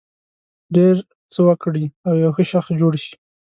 ډېر 0.75 0.95
څه 1.31 1.39
وکړي 1.47 1.85
او 2.07 2.13
یو 2.23 2.31
ښه 2.35 2.43
شخص 2.51 2.69
جوړ 2.81 2.93
شي. 3.03 3.13